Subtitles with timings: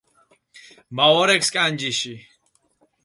[0.95, 2.13] მა ვორექ სკანი ჯიში